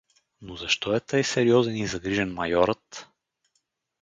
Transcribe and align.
Но 0.41 0.55
защо 0.55 0.95
е 0.95 0.99
тъй 0.99 1.23
сериозен 1.23 1.75
и 1.77 1.87
загрижен 1.87 2.33
майорът? 2.33 3.07